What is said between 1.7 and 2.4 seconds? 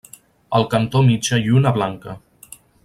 blanca.